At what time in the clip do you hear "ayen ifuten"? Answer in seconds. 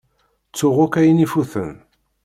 1.01-1.71